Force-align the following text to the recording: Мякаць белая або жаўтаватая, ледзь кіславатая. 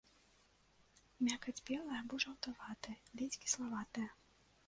Мякаць 1.27 1.63
белая 1.67 1.99
або 2.03 2.19
жаўтаватая, 2.25 2.97
ледзь 3.21 3.41
кіславатая. 3.43 4.09